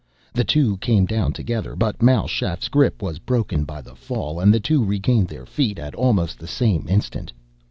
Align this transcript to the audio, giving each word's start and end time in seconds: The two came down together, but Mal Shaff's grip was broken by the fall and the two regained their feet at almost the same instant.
The 0.33 0.43
two 0.43 0.77
came 0.77 1.05
down 1.05 1.31
together, 1.33 1.75
but 1.75 2.01
Mal 2.01 2.27
Shaff's 2.27 2.69
grip 2.69 3.03
was 3.03 3.19
broken 3.19 3.65
by 3.65 3.81
the 3.83 3.93
fall 3.93 4.39
and 4.39 4.51
the 4.51 4.59
two 4.59 4.83
regained 4.83 5.27
their 5.27 5.45
feet 5.45 5.77
at 5.77 5.93
almost 5.93 6.39
the 6.39 6.47
same 6.47 6.87
instant. 6.89 7.31